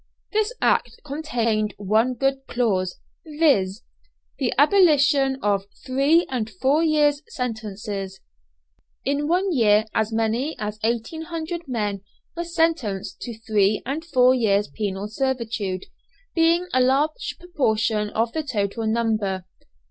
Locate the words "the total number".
18.33-19.45